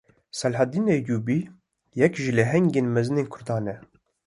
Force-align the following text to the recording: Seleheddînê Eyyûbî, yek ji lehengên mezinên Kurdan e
Seleheddînê 0.39 0.91
Eyyûbî, 0.99 1.39
yek 2.01 2.13
ji 2.23 2.31
lehengên 2.37 2.87
mezinên 2.95 3.27
Kurdan 3.33 3.65
e 3.73 3.75